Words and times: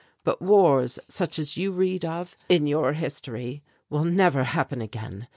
But 0.23 0.41
wars 0.41 0.97
such 1.07 1.37
as 1.37 1.57
you 1.57 1.71
read 1.71 2.03
of 2.05 2.35
in 2.49 2.65
your 2.65 2.93
history, 2.93 3.61
will 3.87 4.03
never 4.03 4.45
happen 4.45 4.81
again. 4.81 5.27